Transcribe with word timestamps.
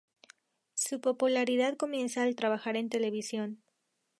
Su 0.73 0.99
popularidad 0.99 1.77
comienza 1.77 2.23
al 2.23 2.35
trabajar 2.35 2.75
en 2.75 2.89
televisión. 2.89 3.61